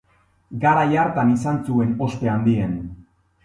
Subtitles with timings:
[0.63, 2.77] Garai hartan izan zuen ospe handien.